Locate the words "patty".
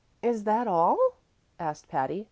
1.87-2.19